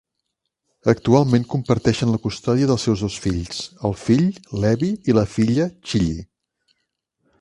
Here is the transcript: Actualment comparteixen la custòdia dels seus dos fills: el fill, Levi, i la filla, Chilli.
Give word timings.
Actualment 0.93 1.43
comparteixen 1.51 2.13
la 2.15 2.19
custòdia 2.23 2.69
dels 2.71 2.85
seus 2.87 3.03
dos 3.07 3.17
fills: 3.27 3.61
el 3.91 3.95
fill, 4.05 4.27
Levi, 4.65 4.91
i 5.13 5.17
la 5.19 5.27
filla, 5.35 5.69
Chilli. 5.91 6.19